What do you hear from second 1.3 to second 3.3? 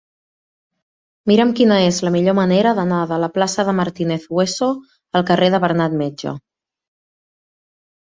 Mira'm quina és la millor manera d'anar de